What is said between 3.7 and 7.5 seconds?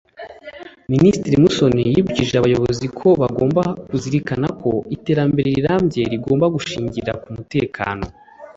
kuzirikana ko iterambere rirambye rigomba gushingira ku